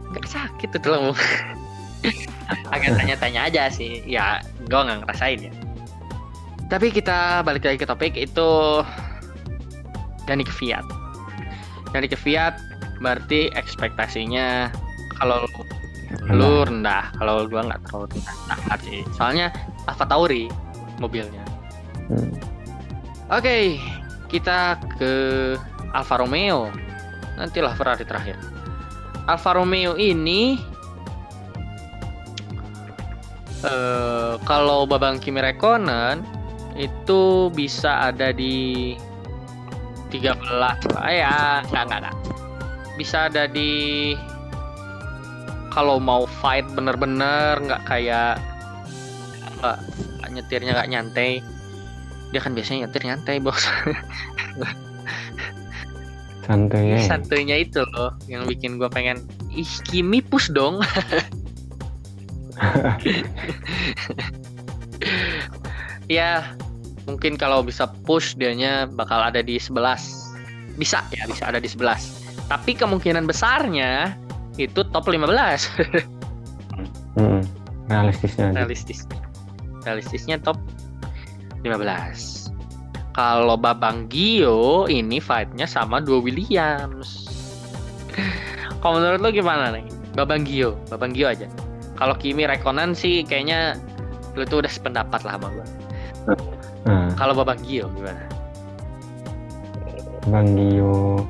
Nggak 0.10 0.28
sakit 0.28 0.68
tuh 0.78 0.82
tulang. 0.82 1.04
agak 2.74 2.96
tanya-tanya 3.00 3.48
aja 3.50 3.64
sih. 3.72 4.04
Ya 4.08 4.44
gue 4.68 4.80
nggak 4.80 5.04
ngerasain 5.08 5.50
ya. 5.50 5.54
Tapi 6.72 6.90
kita 6.90 7.46
balik 7.46 7.68
lagi 7.68 7.80
ke 7.82 7.88
topik 7.88 8.18
itu 8.18 8.82
Dani 10.26 10.44
ke 10.48 10.54
Fiat. 10.54 10.86
Dani 11.92 12.08
ke 12.08 12.18
Fiat 12.18 12.58
berarti 13.04 13.52
ekspektasinya 13.54 14.72
kalau 15.20 15.44
lu 16.30 16.64
rendah 16.64 17.10
kalau 17.20 17.46
gua 17.50 17.68
nggak 17.68 17.82
terlalu 17.90 18.06
rendah. 18.16 18.36
Sangat 18.48 18.80
sih 18.86 19.02
soalnya 19.14 19.48
Alfa 19.86 20.06
Tauri 20.08 20.48
mobilnya. 20.98 21.44
Hmm. 22.10 22.36
oke 23.32 23.80
kita 24.32 24.82
ke 24.98 25.14
Alfa 25.94 26.18
Romeo. 26.18 26.74
Nantilah 27.38 27.74
Ferrari 27.78 28.06
terakhir. 28.06 28.38
Alfa 29.30 29.58
Romeo 29.58 29.94
ini 29.98 30.58
eh 33.64 34.34
kalau 34.44 34.84
Babang 34.84 35.20
Kimi 35.24 35.40
Räikkönen 35.40 36.24
itu 36.76 37.54
bisa 37.54 38.12
ada 38.12 38.34
di 38.34 38.98
13 40.12 40.50
lah 40.52 40.78
ya 41.10 41.62
nggak 41.70 41.84
nggak 41.90 42.00
nggak 42.06 42.18
bisa 42.98 43.30
ada 43.30 43.50
di 43.50 44.14
kalau 45.74 45.98
mau 45.98 46.30
fight 46.30 46.70
bener-bener 46.78 47.58
nggak 47.58 47.82
kayak 47.90 48.38
nggak 49.64 49.80
nyetirnya 50.34 50.72
nggak 50.76 50.92
nyantai. 50.92 51.32
Dia 52.34 52.42
kan 52.42 52.54
biasanya 52.58 52.90
nyetir 52.90 53.04
nyantai 53.06 53.38
bos. 53.42 53.62
Santuy 56.44 56.92
ya. 56.92 57.00
santuinya 57.00 57.56
itu 57.56 57.88
loh 57.96 58.12
yang 58.28 58.44
bikin 58.44 58.76
gua 58.76 58.92
pengen 58.92 59.24
ih 59.56 59.64
Kimi 59.88 60.20
push 60.20 60.52
dong 60.52 60.84
ya 66.12 66.44
mungkin 67.10 67.36
kalau 67.36 67.64
bisa 67.64 67.88
push 68.08 68.36
dianya 68.40 68.88
bakal 68.88 69.20
ada 69.20 69.44
di 69.44 69.60
11 69.60 69.76
bisa 70.80 71.04
ya 71.12 71.28
bisa 71.28 71.48
ada 71.50 71.60
di 71.60 71.68
11 71.68 72.50
tapi 72.50 72.76
kemungkinan 72.76 73.28
besarnya 73.28 74.16
itu 74.58 74.84
top 74.94 75.10
15 75.10 75.26
Hmm. 77.14 77.46
realistisnya 77.86 78.50
realistis. 78.58 79.06
Realistisnya 79.86 80.42
top 80.42 80.58
15 81.62 82.50
kalau 83.14 83.54
Babang 83.54 84.10
Gio 84.10 84.90
ini 84.90 85.22
fight-nya 85.22 85.70
sama 85.70 86.02
dua 86.02 86.18
Williams. 86.18 87.30
Kalau 88.82 88.98
menurut 88.98 89.22
lo 89.22 89.30
gimana 89.30 89.78
nih? 89.78 89.86
Babang 90.18 90.42
Gio 90.42 90.74
Babang 90.90 91.14
Gio 91.14 91.30
aja 91.30 91.46
kalau 91.98 92.16
Kimi 92.18 92.48
Rekonan 92.48 92.96
sih 92.98 93.24
kayaknya 93.26 93.78
lu 94.34 94.46
tuh 94.50 94.66
udah 94.66 94.72
sependapat 94.72 95.22
lah 95.26 95.38
sama 95.38 95.50
gue 95.54 95.68
Nah, 96.84 97.16
kalau 97.16 97.32
Babang 97.32 97.60
Gio 97.64 97.88
gimana? 97.96 98.20
Bang 100.28 100.52
Gio 100.56 101.24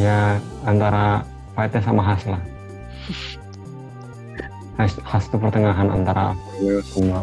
ya 0.00 0.40
antara 0.64 1.20
fightnya 1.52 1.84
sama 1.84 2.00
Has 2.00 2.24
lah. 2.24 2.40
Has, 4.80 4.96
Has 5.04 5.28
itu 5.28 5.36
pertengahan 5.36 5.92
antara 5.92 6.32
sama 6.88 7.20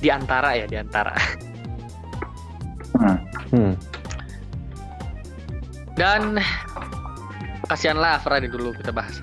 di 0.00 0.08
antara 0.08 0.56
ya 0.56 0.64
di 0.64 0.78
antara. 0.78 1.12
Hmm. 3.48 3.72
dan 5.94 6.42
kasihanlah 7.70 8.20
Ferrari 8.20 8.50
dulu 8.50 8.74
kita 8.74 8.90
bahas 8.90 9.22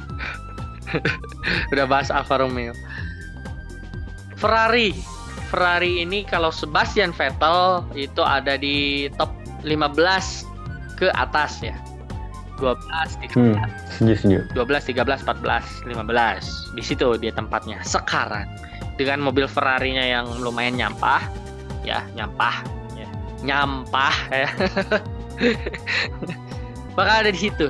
udah 1.73 1.85
bahas 1.87 2.09
Alfa 2.11 2.41
Romeo. 2.41 2.73
Ferrari. 4.35 4.93
Ferrari 5.49 6.01
ini 6.03 6.25
kalau 6.25 6.49
Sebastian 6.49 7.13
Vettel 7.15 7.85
itu 7.95 8.21
ada 8.25 8.57
di 8.59 9.07
top 9.15 9.31
15 9.63 10.99
ke 10.99 11.07
atas 11.15 11.61
ya. 11.63 11.75
12 12.55 13.35
13 13.35 13.35
hmm. 13.35 13.55
setuju 13.91 14.13
setuju. 14.15 14.39
12 14.55 14.95
13 14.95 15.27
14 15.27 15.91
15 15.91 16.75
di 16.75 16.83
situ 16.83 17.07
dia 17.19 17.31
tempatnya. 17.35 17.83
Sekarang 17.83 18.47
dengan 18.95 19.19
mobil 19.19 19.43
Ferrari-nya 19.43 20.07
yang 20.07 20.25
lumayan 20.39 20.79
nyampah 20.79 21.27
ya 21.83 21.99
nyampah 22.15 22.63
ya 22.95 23.07
nyampah 23.43 24.15
ya. 24.31 24.49
Bakal 26.95 27.15
ada 27.27 27.31
di 27.31 27.39
situ. 27.39 27.67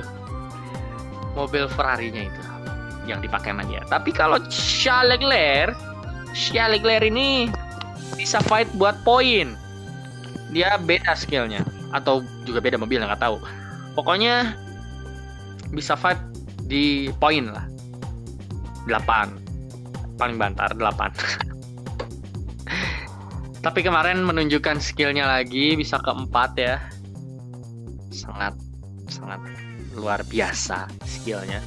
Mobil 1.34 1.66
Ferrari-nya 1.68 2.30
itu 2.30 2.45
yang 3.06 3.22
dipakai 3.22 3.54
sama 3.54 3.62
dia. 3.70 3.80
Tapi 3.86 4.10
kalau 4.12 4.42
Charles 4.50 5.16
Leclerc 5.16 5.78
Charles 6.34 6.82
Leclerc 6.82 7.06
ini 7.08 7.48
bisa 8.18 8.42
fight 8.44 8.68
buat 8.76 8.98
poin. 9.06 9.56
Dia 10.52 10.76
beda 10.76 11.16
skillnya. 11.16 11.64
Atau 11.94 12.26
juga 12.44 12.60
beda 12.60 12.76
mobil 12.76 13.00
nggak 13.00 13.22
tahu. 13.22 13.40
Pokoknya 13.96 14.52
bisa 15.72 15.96
fight 15.96 16.20
di 16.66 17.08
poin 17.22 17.48
lah. 17.50 17.64
8 18.86 20.14
paling 20.16 20.38
bantar 20.38 20.70
8 20.78 20.86
tapi 23.66 23.82
kemarin 23.82 24.22
menunjukkan 24.22 24.78
skillnya 24.78 25.26
lagi 25.26 25.74
bisa 25.74 25.98
keempat 25.98 26.54
ya. 26.54 26.78
Sangat 28.14 28.54
sangat 29.10 29.42
luar 29.98 30.22
biasa 30.30 30.86
skillnya 31.02 31.58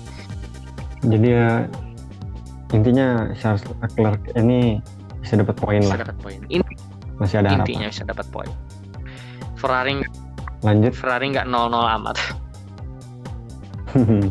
jadi 1.07 1.27
ya 1.31 1.49
intinya 2.75 3.31
Charles 3.39 3.63
Leclerc 3.79 4.19
ini 4.35 4.83
bisa 5.23 5.39
dapat 5.39 5.55
poin 5.57 5.81
lah. 5.87 5.97
dapat 5.99 6.17
poin. 6.19 6.39
Ini 6.51 6.63
masih 7.19 7.43
ada 7.43 7.55
harapan. 7.55 7.67
intinya 7.67 7.87
bisa 7.91 8.03
dapat 8.07 8.27
poin. 8.31 8.51
Ferrari 9.59 10.03
lanjut. 10.63 10.91
Ferrari 10.95 11.25
nggak 11.35 11.47
0-0 11.47 11.95
amat. 11.99 12.17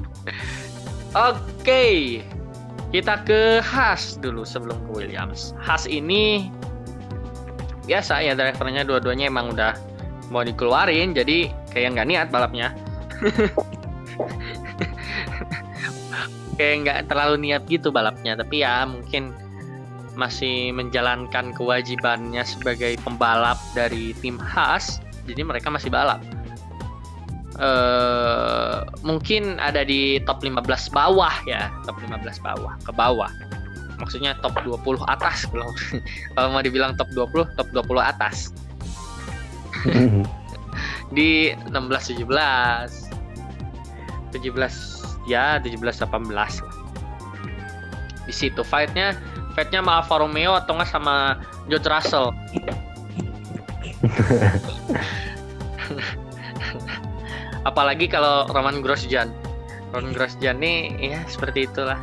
Oke, 1.28 1.84
kita 2.94 3.14
ke 3.24 3.58
Haas 3.64 4.20
dulu 4.20 4.44
sebelum 4.44 4.76
ke 4.88 4.90
Williams. 5.02 5.56
Haas 5.58 5.88
ini 5.88 6.52
biasa 7.88 8.20
ya 8.20 8.36
drivernya 8.36 8.84
dua-duanya 8.84 9.32
emang 9.32 9.56
udah 9.56 9.72
mau 10.28 10.44
dikeluarin, 10.44 11.16
jadi 11.16 11.48
kayak 11.72 11.96
nggak 11.96 12.08
niat 12.08 12.28
balapnya. 12.28 12.76
kayak 16.58 16.74
nggak 16.84 16.98
terlalu 17.08 17.48
niat 17.48 17.62
gitu 17.70 17.88
balapnya, 17.94 18.34
tapi 18.34 18.66
ya 18.66 18.84
mungkin 18.84 19.32
masih 20.18 20.74
menjalankan 20.74 21.54
kewajibannya 21.54 22.42
sebagai 22.42 22.98
pembalap 23.06 23.56
dari 23.78 24.10
tim 24.18 24.34
Haas, 24.42 24.98
jadi 25.30 25.46
mereka 25.46 25.70
masih 25.70 25.88
balap 25.94 26.18
eh 27.58 28.78
mungkin 29.02 29.58
ada 29.58 29.82
di 29.82 30.22
top 30.22 30.46
15 30.46 30.94
bawah 30.94 31.34
ya, 31.42 31.66
top 31.82 31.98
15 31.98 32.38
bawah, 32.38 32.78
ke 32.86 32.94
bawah. 32.94 33.30
Maksudnya 33.98 34.38
top 34.38 34.54
20 34.62 35.02
atas 35.10 35.42
kalau 35.50 35.74
kalau 36.38 36.48
mau 36.54 36.62
dibilang 36.62 36.94
top 36.94 37.10
20, 37.10 37.58
top 37.58 37.68
20 37.74 37.98
atas. 37.98 38.54
Di 41.16 41.50
16 41.66 42.22
17. 42.22 42.30
17 44.30 45.07
ya, 45.28 45.60
17 45.60 45.76
18 45.76 46.32
lah. 46.32 46.48
Di 48.24 48.32
situ 48.32 48.64
fight-nya 48.64 49.12
fight-nya 49.52 49.84
sama 49.84 50.00
Alfa 50.00 50.16
Romeo 50.24 50.56
atau 50.56 50.72
enggak 50.76 50.88
sama 50.88 51.36
George 51.68 51.88
Russell. 51.88 52.32
apalagi 57.68 58.08
kalau 58.08 58.48
Roman 58.48 58.80
Grosjean 58.80 59.28
Roman 59.92 60.16
Grosjean 60.16 60.56
nih 60.56 60.96
ya 60.96 61.20
seperti 61.28 61.68
itulah 61.68 62.00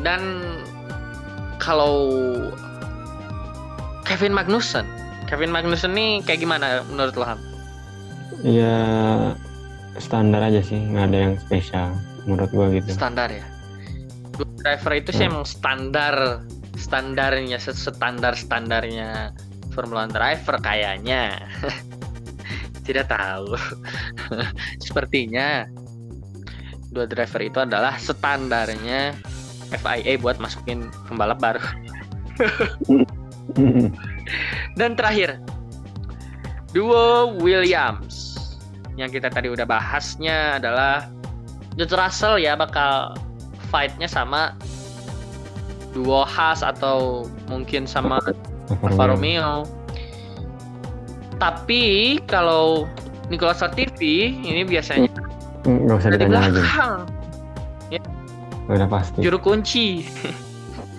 dan 0.00 0.20
kalau 1.60 2.08
Kevin 4.08 4.32
Magnussen 4.32 4.88
Kevin 5.28 5.52
Magnussen 5.52 5.92
nih 5.92 6.24
kayak 6.24 6.40
gimana 6.44 6.80
menurut 6.88 7.14
lo 7.16 7.24
Ham? 7.28 7.40
ya 8.40 8.80
standar 10.00 10.40
aja 10.40 10.64
sih 10.64 10.78
nggak 10.78 11.04
ada 11.12 11.18
yang 11.28 11.34
spesial 11.40 11.92
menurut 12.24 12.50
gua 12.54 12.66
gitu. 12.72 12.88
Standar 12.92 13.28
ya? 13.28 13.44
Driver 14.62 14.92
itu 14.96 15.10
sih 15.12 15.28
Hmm. 15.28 15.36
emang 15.36 15.44
standar 15.44 16.14
standarnya 16.78 17.58
standar 17.60 18.32
standarnya 18.34 19.30
Formula 19.72 20.04
driver 20.04 20.60
kayaknya. 20.60 21.40
Tidak 22.86 23.08
tahu. 23.08 23.56
Sepertinya 24.84 25.64
dua 26.92 27.08
driver 27.08 27.40
itu 27.40 27.56
adalah 27.56 27.96
standarnya 27.96 29.16
FIA 29.72 30.20
buat 30.20 30.36
masukin 30.36 30.92
pembalap 31.08 31.40
baru. 31.40 31.64
Dan 34.78 34.96
terakhir 34.96 35.40
duo 36.72 37.36
Williams 37.40 38.31
yang 38.96 39.08
kita 39.08 39.32
tadi 39.32 39.48
udah 39.48 39.64
bahasnya 39.64 40.60
adalah 40.60 41.08
George 41.76 41.96
Russell 41.96 42.36
ya 42.36 42.52
bakal 42.52 43.16
fightnya 43.72 44.04
sama 44.04 44.52
duo 45.96 46.24
Haas 46.24 46.60
atau 46.60 47.28
mungkin 47.48 47.88
sama 47.88 48.20
Alfa 48.84 49.04
Romeo. 49.08 49.64
Tapi 51.40 52.16
kalau 52.28 52.86
Nicolas 53.32 53.64
Latifi 53.64 54.36
ini 54.44 54.62
biasanya 54.64 55.08
nggak 55.62 55.96
usah 55.96 56.10
ditanya 56.10 56.38
lagi 56.42 56.58
belakang, 56.58 56.94
udah 58.66 58.88
pasti 58.88 59.18
juru 59.22 59.38
kunci. 59.40 60.06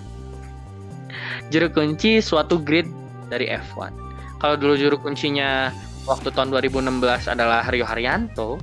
juru 1.52 1.68
kunci 1.70 2.18
suatu 2.18 2.58
grid 2.60 2.88
dari 3.30 3.48
F1. 3.48 3.92
Kalau 4.42 4.54
dulu 4.60 4.74
juru 4.76 4.96
kuncinya 5.00 5.72
waktu 6.04 6.28
tahun 6.32 6.52
2016 6.52 7.32
adalah 7.32 7.64
Rio 7.68 7.84
Haryanto, 7.88 8.60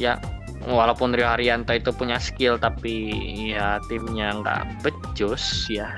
ya 0.00 0.16
walaupun 0.64 1.12
Rio 1.12 1.28
Haryanto 1.28 1.72
itu 1.72 1.92
punya 1.92 2.16
skill 2.20 2.60
tapi 2.60 3.12
ya 3.52 3.80
timnya 3.88 4.36
nggak 4.40 4.84
becus 4.84 5.68
ya 5.70 5.94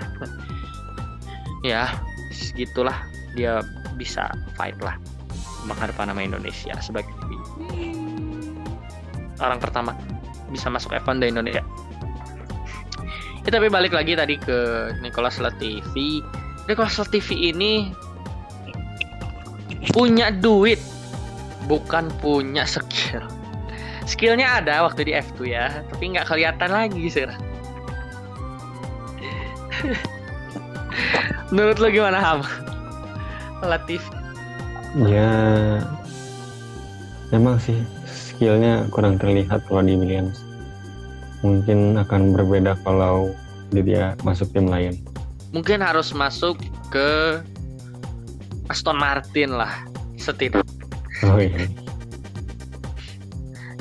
ya 1.70 1.90
segitulah 2.30 2.96
dia 3.34 3.62
bisa 3.98 4.30
fight 4.54 4.76
lah 4.82 4.96
menghadapi 5.68 6.08
nama 6.08 6.22
Indonesia 6.24 6.72
sebagai 6.80 7.12
orang 9.40 9.58
pertama 9.58 9.96
bisa 10.52 10.68
masuk 10.68 10.92
F1 10.92 11.22
dari 11.22 11.30
Indonesia. 11.32 11.64
Ya, 13.40 13.50
tapi 13.56 13.72
balik 13.72 13.96
lagi 13.96 14.12
tadi 14.12 14.36
ke 14.36 14.92
Nicholas 15.00 15.40
Latifi. 15.40 16.20
Nicholas 16.68 17.00
Latifi 17.00 17.50
ini 17.50 17.88
punya 19.92 20.28
duit, 20.28 20.80
bukan 21.64 22.12
punya 22.20 22.68
skill. 22.68 23.24
Skillnya 24.04 24.60
ada 24.60 24.84
waktu 24.84 25.08
di 25.08 25.12
F2 25.16 25.40
ya, 25.48 25.84
tapi 25.88 26.12
nggak 26.12 26.28
kelihatan 26.28 26.70
lagi 26.72 27.04
sih. 27.08 27.24
Menurut 31.54 31.80
lo 31.80 31.88
gimana 31.88 32.20
Ham? 32.20 32.40
Latifi 33.60 34.20
ya 35.06 35.30
memang 37.30 37.62
sih 37.62 37.78
skillnya 38.10 38.90
kurang 38.90 39.22
terlihat 39.22 39.62
kalau 39.70 39.86
di 39.86 39.94
Williams 39.94 40.42
mungkin 41.46 41.94
akan 41.94 42.34
berbeda 42.34 42.74
kalau 42.82 43.30
dia 43.70 44.18
masuk 44.26 44.50
tim 44.50 44.66
lain. 44.66 44.98
Mungkin 45.54 45.78
harus 45.78 46.10
masuk 46.10 46.58
ke 46.90 47.38
Aston 48.70 48.96
Martin 48.96 49.58
lah 49.58 49.82
setidaknya. 50.14 50.62
Oh 51.26 51.36
iya. 51.42 51.66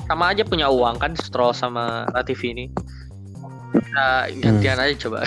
Sama 0.09 0.33
aja 0.33 0.41
punya 0.41 0.67
uang 0.73 0.97
kan 0.97 1.13
Stroll 1.13 1.53
sama 1.53 2.09
Latifi 2.17 2.49
ini. 2.49 2.65
Kita 3.69 4.33
gantian 4.41 4.81
aja 4.81 4.95
coba. 5.05 5.21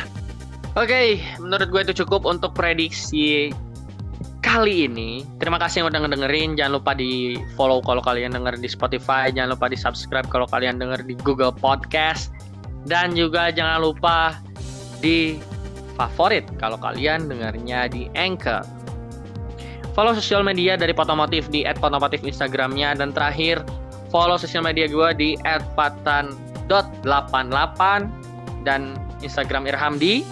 Oke, 0.80 1.20
menurut 1.36 1.68
gue 1.68 1.80
itu 1.92 1.94
cukup 2.06 2.24
untuk 2.24 2.56
prediksi 2.56 3.52
kali 4.40 4.88
ini. 4.88 5.28
Terima 5.36 5.60
kasih 5.60 5.84
yang 5.84 5.88
udah 5.92 6.00
ngedengerin. 6.08 6.56
Jangan 6.56 6.80
lupa 6.80 6.96
di 6.96 7.36
follow 7.54 7.84
kalau 7.84 8.00
kalian 8.00 8.32
denger 8.32 8.56
di 8.56 8.70
Spotify. 8.70 9.28
Jangan 9.28 9.60
lupa 9.60 9.68
di 9.68 9.76
subscribe 9.76 10.26
kalau 10.32 10.48
kalian 10.48 10.80
denger 10.80 11.04
di 11.04 11.14
Google 11.20 11.52
Podcast. 11.52 12.32
Dan 12.88 13.12
juga 13.12 13.52
jangan 13.52 13.84
lupa 13.84 14.40
di 15.04 15.36
favorit 16.00 16.48
kalau 16.56 16.80
kalian 16.80 17.28
dengarnya 17.28 17.92
di 17.92 18.08
Anchor. 18.16 18.64
Follow 19.92 20.16
sosial 20.16 20.40
media 20.40 20.80
dari 20.80 20.96
Potomotif 20.96 21.52
di 21.52 21.66
@potomotif 21.76 22.24
Instagramnya 22.24 22.96
dan 22.96 23.12
terakhir 23.12 23.60
follow 24.08 24.40
sosial 24.40 24.64
media 24.64 24.88
gue 24.88 25.08
di 25.12 25.36
@patan.88 25.76 26.72
dan 28.64 28.96
Instagram 29.20 29.68
Irham 29.68 30.00
di 30.00 30.24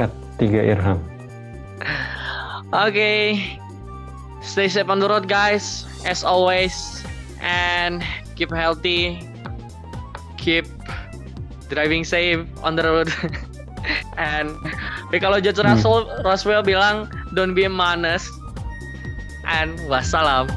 Kat 0.00 0.08
tiga 0.40 0.64
Irham. 0.64 0.96
Okay. 2.74 3.56
Stay 4.42 4.66
safe 4.66 4.90
on 4.90 4.98
the 4.98 5.06
road, 5.06 5.30
guys. 5.30 5.86
As 6.02 6.26
always, 6.26 6.74
and 7.38 8.02
keep 8.34 8.50
healthy. 8.50 9.22
Keep 10.34 10.66
driving 11.70 12.02
safe 12.02 12.42
on 12.66 12.74
the 12.74 12.82
road. 12.82 13.08
and 14.18 14.54
tapi 15.08 15.18
kalau 15.22 15.38
George 15.38 15.60
Hmm. 15.62 15.70
Russell 15.74 16.08
Roswell 16.26 16.64
bilang 16.66 17.06
don't 17.34 17.54
be 17.54 17.64
a 17.64 17.72
manes. 17.72 18.26
And 19.46 19.78
wassalam. 19.86 20.50